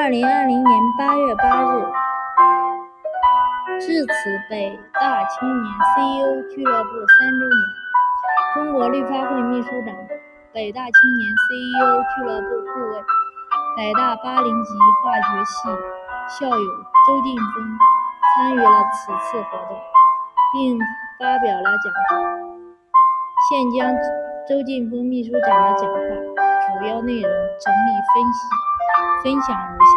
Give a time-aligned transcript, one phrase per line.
[0.00, 1.84] 二零二零年八月八日，
[3.78, 7.60] 致辞北大青年 CEO 俱乐部三周年。
[8.54, 9.94] 中国绿发会秘书长、
[10.54, 13.04] 北大青年 CEO 俱乐部顾问、
[13.76, 14.72] 北大八零级
[15.04, 15.68] 化学系
[16.40, 16.64] 校友
[17.06, 17.78] 周劲峰
[18.32, 19.76] 参与了此次活动，
[20.54, 20.78] 并
[21.18, 22.16] 发表了讲话。
[23.50, 23.94] 现将
[24.48, 28.40] 周劲峰秘书长的讲话主要内容整理分析。
[29.22, 29.92] 分享如下：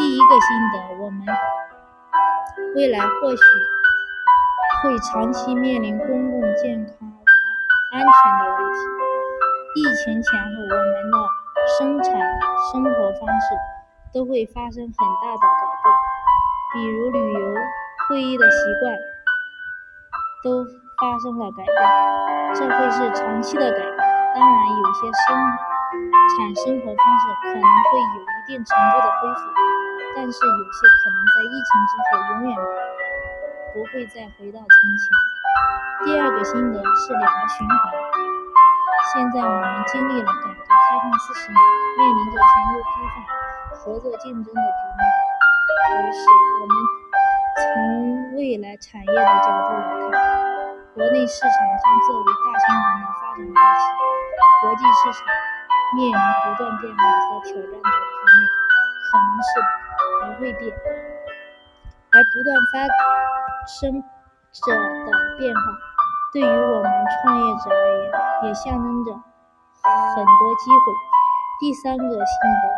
[0.00, 1.20] 第一个心得，我们
[2.74, 3.42] 未来或许
[4.82, 6.94] 会长期面临公共健康
[7.92, 8.08] 安全
[8.38, 8.78] 的问题。
[9.76, 11.18] 疫情前后，我们的
[11.76, 12.14] 生产
[12.72, 13.46] 生活方式
[14.14, 15.92] 都会发生很大的改变，
[16.72, 17.54] 比如旅游、
[18.08, 18.96] 会议的习惯
[20.42, 20.64] 都
[20.96, 21.76] 发生了改变，
[22.54, 23.96] 这会是长期的改变。
[24.34, 25.36] 当然，有些生
[25.92, 29.40] 产生活方式可能会有一定程度的恢复，
[30.16, 32.52] 但是有些可能在疫情之后永远
[33.72, 35.02] 不会再回到从前。
[36.04, 37.92] 第二个心得是两个循环。
[39.12, 41.58] 现在我们经历了改革开放四十年，
[41.98, 43.16] 面临着全球开放、
[43.78, 45.02] 合作竞争的局面，
[45.98, 46.20] 于是
[46.60, 46.74] 我们
[47.58, 50.12] 从未来产业的角度来看，
[50.94, 53.54] 国内市场将作为大循环的发展主体，
[54.62, 55.26] 国际市场。
[55.92, 57.82] 面临不断变化和挑战的局面，
[59.10, 59.50] 可能是
[60.22, 60.72] 不会变，
[62.12, 62.74] 而不断发
[63.66, 64.02] 生
[64.52, 65.60] 着的变化，
[66.32, 66.90] 对于我们
[67.22, 68.12] 创业者而言，
[68.44, 70.84] 也象征着很多机会。
[71.60, 72.68] 第三个心得：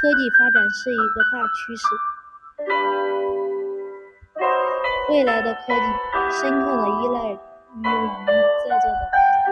[0.00, 1.84] 科技发展是一个大趋势，
[5.10, 5.84] 未来的科技
[6.30, 7.38] 深刻的依赖于
[7.74, 8.26] 我们
[8.64, 9.48] 在座的大家。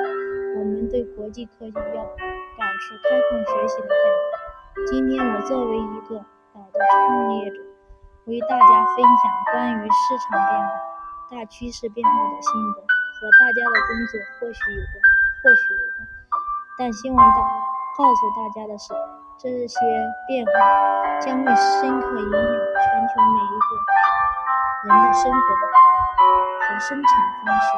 [0.57, 4.85] 我们对国际科技要保持开放学习的态度。
[4.87, 6.25] 今天，我作为一个
[6.59, 7.57] 好的创业者，
[8.27, 10.75] 为大家分享关于市场变化、
[11.31, 14.99] 大趋势变化的心得，和大家的工作或许有关，
[15.39, 16.03] 或许无关。
[16.77, 17.39] 但希望大
[17.97, 18.91] 告诉大家的是，
[19.39, 19.79] 这些
[20.27, 20.51] 变化
[21.21, 23.71] 将会深刻影响全球每一个
[24.83, 25.39] 人的生活
[26.67, 27.11] 和生产
[27.47, 27.69] 方式。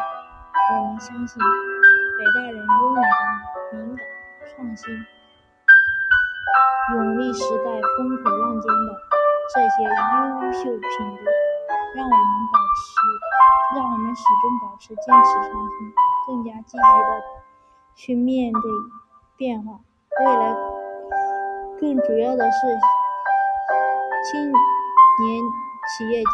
[0.72, 1.36] 我们相信。
[2.16, 3.02] 北大人拥有的
[3.72, 4.06] 敏感、
[4.54, 4.84] 创新、
[6.92, 8.98] 永历时代风口浪尖的
[9.54, 11.24] 这些优秀品质，
[11.94, 12.16] 让我们
[12.50, 15.92] 保持，让我们始终保持坚持创新，
[16.26, 17.22] 更加积极的
[17.94, 18.62] 去面对
[19.36, 19.78] 变化。
[20.18, 20.52] 未来
[21.80, 22.58] 更主要的是，
[24.24, 25.42] 青年
[25.86, 26.30] 企业家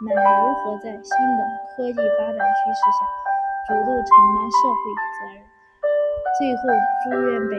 [0.00, 1.40] 们如何在新的
[1.74, 3.06] 科技发展趋势下。
[3.66, 4.04] 主动承
[4.36, 4.84] 担社会
[5.16, 5.40] 责任。
[6.38, 6.62] 最后，
[7.02, 7.54] 祝愿北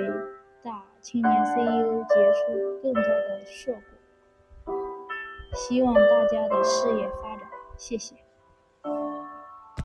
[1.06, 3.76] 青年 CEO 结出更多的硕
[4.66, 4.74] 果，
[5.54, 7.48] 希望大家的事业发展。
[7.78, 8.25] 谢谢。